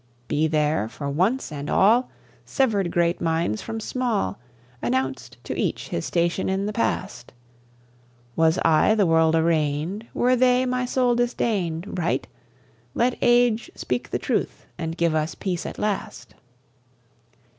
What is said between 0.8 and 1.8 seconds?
for once and